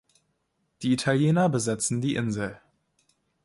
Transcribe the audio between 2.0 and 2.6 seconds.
die Insel.